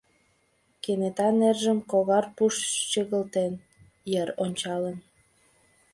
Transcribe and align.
Кенета 0.83 1.27
нержым 1.39 1.79
когар 1.91 2.25
пуш 2.35 2.55
чыгылтен, 2.91 3.53
йыр 4.11 4.29
ончалын. 4.43 4.97